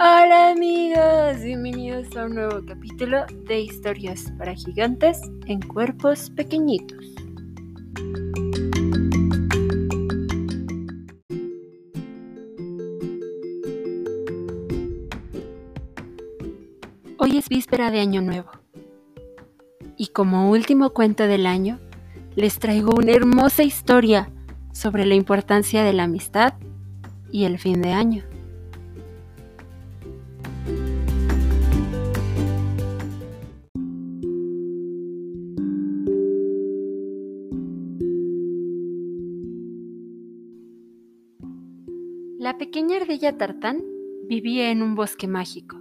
[0.00, 7.04] Hola amigos, bienvenidos a un nuevo capítulo de historias para gigantes en cuerpos pequeñitos.
[17.18, 18.52] Hoy es víspera de Año Nuevo
[19.96, 21.80] y como último cuento del año
[22.36, 24.30] les traigo una hermosa historia
[24.72, 26.54] sobre la importancia de la amistad
[27.32, 28.37] y el fin de año.
[42.48, 43.84] La pequeña ardilla tartán
[44.26, 45.76] vivía en un bosque mágico,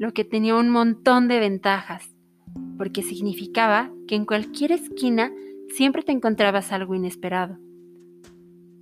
[0.00, 2.12] lo que tenía un montón de ventajas,
[2.76, 5.30] porque significaba que en cualquier esquina
[5.68, 7.56] siempre te encontrabas algo inesperado.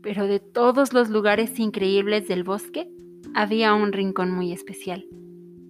[0.01, 2.91] Pero de todos los lugares increíbles del bosque,
[3.35, 5.05] había un rincón muy especial,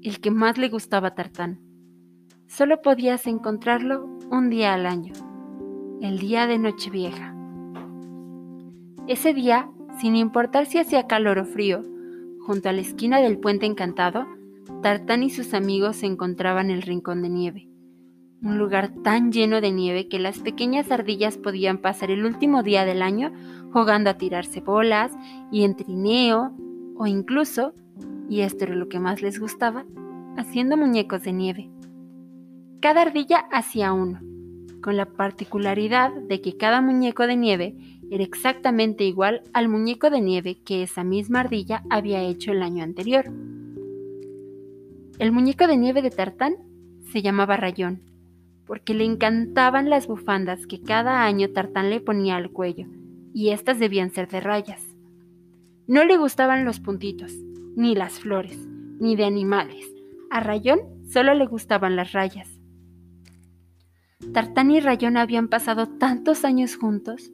[0.02, 1.58] el que más le gustaba a Tartán.
[2.46, 5.14] Solo podías encontrarlo un día al año,
[6.00, 7.34] el día de Nochevieja.
[9.08, 9.68] Ese día
[10.00, 11.84] sin importar si hacía calor o frío,
[12.40, 14.26] junto a la esquina del puente encantado,
[14.82, 17.68] Tartán y sus amigos se encontraban en el rincón de nieve,
[18.42, 22.86] un lugar tan lleno de nieve que las pequeñas ardillas podían pasar el último día
[22.86, 23.32] del año
[23.72, 25.12] jugando a tirarse bolas
[25.52, 26.56] y en trineo,
[26.96, 27.74] o incluso,
[28.28, 29.84] y esto era lo que más les gustaba,
[30.38, 31.70] haciendo muñecos de nieve.
[32.80, 34.20] Cada ardilla hacía uno,
[34.80, 37.76] con la particularidad de que cada muñeco de nieve
[38.10, 42.82] era exactamente igual al muñeco de nieve que esa misma ardilla había hecho el año
[42.82, 43.26] anterior.
[45.18, 46.56] El muñeco de nieve de Tartán
[47.12, 48.00] se llamaba Rayón,
[48.66, 52.86] porque le encantaban las bufandas que cada año Tartán le ponía al cuello,
[53.34, 54.82] y éstas debían ser de rayas.
[55.86, 57.32] No le gustaban los puntitos,
[57.76, 58.56] ni las flores,
[59.00, 59.86] ni de animales.
[60.30, 62.59] A Rayón solo le gustaban las rayas.
[64.32, 67.32] Tartán y Rayón habían pasado tantos años juntos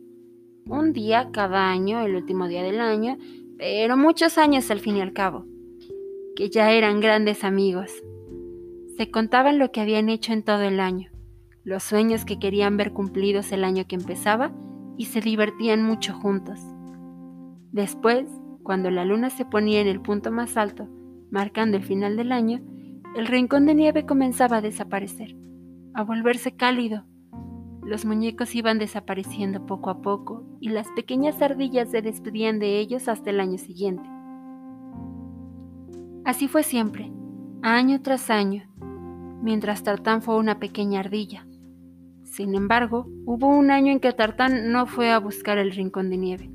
[0.66, 3.18] un día cada año, el último día del año,
[3.58, 5.44] pero muchos años al fin y al cabo,
[6.34, 7.92] que ya eran grandes amigos.
[8.96, 11.10] Se contaban lo que habían hecho en todo el año,
[11.64, 14.52] los sueños que querían ver cumplidos el año que empezaba
[14.96, 16.58] y se divertían mucho juntos.
[17.72, 18.26] Después,
[18.62, 20.88] cuando la luna se ponía en el punto más alto,
[21.30, 22.62] marcando el final del año,
[23.14, 25.36] el rincón de nieve comenzaba a desaparecer,
[25.96, 27.04] a volverse cálido
[27.86, 33.06] los muñecos iban desapareciendo poco a poco y las pequeñas ardillas se despedían de ellos
[33.06, 34.10] hasta el año siguiente.
[36.24, 37.12] Así fue siempre,
[37.62, 38.64] año tras año,
[39.40, 41.46] mientras Tartán fue una pequeña ardilla.
[42.24, 46.16] Sin embargo, hubo un año en que Tartán no fue a buscar el rincón de
[46.16, 46.50] nieve.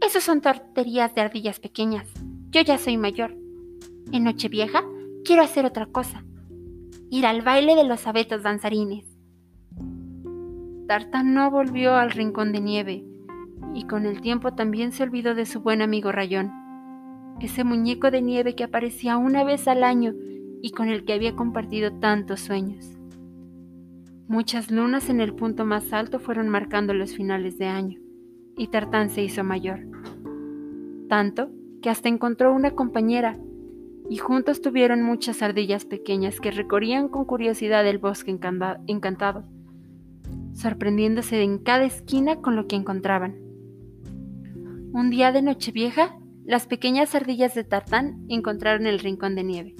[0.00, 2.08] Esos son torterías de ardillas pequeñas.
[2.50, 3.36] Yo ya soy mayor.
[4.12, 4.84] En Nochevieja
[5.24, 6.24] quiero hacer otra cosa.
[7.14, 9.04] Ir al baile de los abetos danzarines.
[10.88, 13.04] Tartán no volvió al rincón de nieve
[13.74, 16.50] y con el tiempo también se olvidó de su buen amigo Rayón,
[17.38, 20.14] ese muñeco de nieve que aparecía una vez al año
[20.62, 22.96] y con el que había compartido tantos sueños.
[24.26, 28.00] Muchas lunas en el punto más alto fueron marcando los finales de año
[28.56, 29.80] y Tartán se hizo mayor.
[31.10, 31.50] Tanto
[31.82, 33.36] que hasta encontró una compañera
[34.08, 39.44] y juntos tuvieron muchas ardillas pequeñas que recorrían con curiosidad el bosque encantado
[40.54, 43.36] sorprendiéndose en cada esquina con lo que encontraban.
[44.92, 49.76] Un día de Nochevieja, las pequeñas ardillas de Tartán encontraron el rincón de nieve.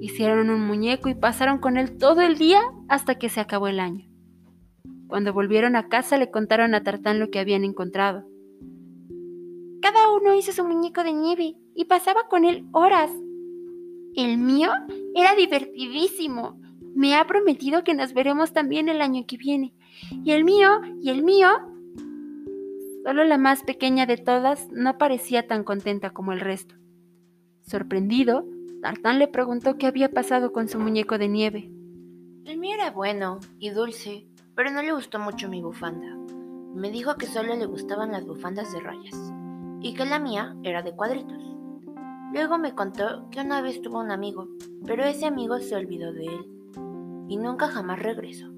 [0.00, 3.80] Hicieron un muñeco y pasaron con él todo el día hasta que se acabó el
[3.80, 4.06] año.
[5.08, 8.24] Cuando volvieron a casa le contaron a Tartán lo que habían encontrado.
[9.80, 13.10] Cada uno hizo su muñeco de nieve y pasaba con él horas.
[14.18, 14.70] El mío
[15.14, 16.60] era divertidísimo.
[16.92, 19.76] Me ha prometido que nos veremos también el año que viene.
[20.24, 21.48] Y el mío, y el mío.
[23.04, 26.74] Solo la más pequeña de todas no parecía tan contenta como el resto.
[27.60, 28.44] Sorprendido,
[28.82, 31.70] Tartán le preguntó qué había pasado con su muñeco de nieve.
[32.44, 34.26] El mío era bueno y dulce,
[34.56, 36.16] pero no le gustó mucho mi bufanda.
[36.74, 39.32] Me dijo que solo le gustaban las bufandas de rayas
[39.80, 41.57] y que la mía era de cuadritos.
[42.32, 44.48] Luego me contó que una vez tuvo un amigo,
[44.86, 46.58] pero ese amigo se olvidó de él
[47.28, 48.52] y nunca jamás regresó.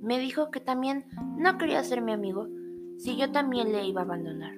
[0.00, 1.04] Me dijo que también
[1.36, 2.48] no quería ser mi amigo
[2.96, 4.54] si yo también le iba a abandonar.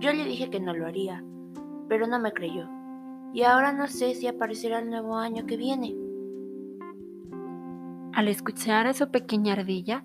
[0.00, 1.24] Yo le dije que no lo haría,
[1.88, 2.68] pero no me creyó.
[3.32, 5.96] Y ahora no sé si aparecerá el nuevo año que viene.
[8.12, 10.04] Al escuchar a su pequeña ardilla,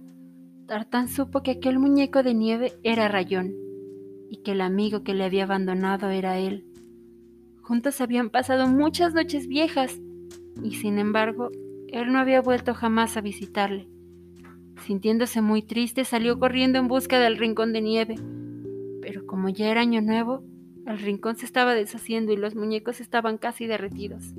[0.67, 3.53] Tartán supo que aquel muñeco de nieve era Rayón
[4.29, 6.70] y que el amigo que le había abandonado era él.
[7.61, 9.99] Juntos habían pasado muchas noches viejas
[10.63, 11.49] y sin embargo
[11.87, 13.87] él no había vuelto jamás a visitarle.
[14.85, 18.15] Sintiéndose muy triste, salió corriendo en busca del rincón de nieve.
[19.01, 20.43] Pero como ya era año nuevo,
[20.87, 24.33] el rincón se estaba deshaciendo y los muñecos estaban casi derretidos.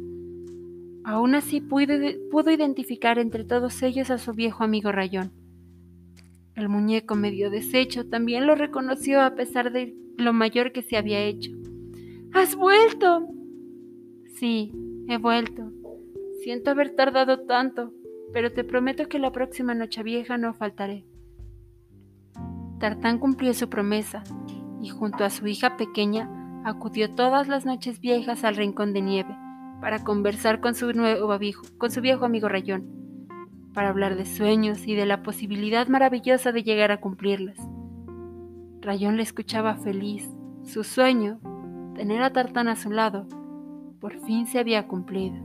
[1.04, 1.94] Aún así pudo,
[2.30, 5.32] pudo identificar entre todos ellos a su viejo amigo Rayón.
[6.54, 11.20] El muñeco medio deshecho también lo reconoció a pesar de lo mayor que se había
[11.20, 11.50] hecho.
[12.34, 13.29] ¡Has vuelto!
[14.37, 14.73] Sí,
[15.08, 15.70] he vuelto.
[16.43, 17.93] Siento haber tardado tanto,
[18.32, 21.05] pero te prometo que la próxima noche vieja no faltaré.
[22.81, 24.25] Tartán cumplió su promesa
[24.81, 29.37] y junto a su hija pequeña acudió todas las noches viejas al rincón de nieve
[29.81, 33.28] para conversar con su, nuevo viejo, con su viejo amigo Rayón,
[33.75, 37.58] para hablar de sueños y de la posibilidad maravillosa de llegar a cumplirlos.
[38.81, 40.28] Rayón le escuchaba feliz.
[40.64, 41.40] Su sueño,
[41.94, 43.26] tener a Tartán a su lado,
[44.00, 45.36] por fin se había cumplido.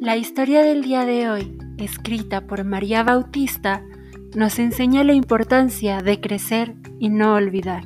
[0.00, 3.84] La historia del día de hoy, escrita por María Bautista,
[4.34, 7.84] nos enseña la importancia de crecer y no olvidar.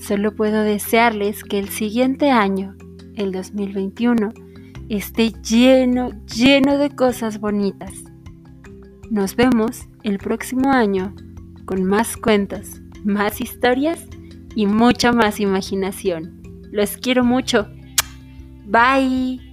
[0.00, 2.74] Solo puedo desearles que el siguiente año,
[3.14, 4.32] el 2021,
[4.88, 7.92] esté lleno, lleno de cosas bonitas.
[9.10, 11.14] Nos vemos el próximo año
[11.64, 14.06] con más cuentos, más historias
[14.54, 16.42] y mucha más imaginación.
[16.70, 17.68] Los quiero mucho.
[18.66, 19.47] Bye.